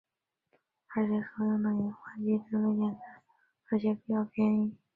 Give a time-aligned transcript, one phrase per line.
[0.95, 3.01] 而且所用的引发剂制备简单
[3.69, 4.75] 而且比较便宜。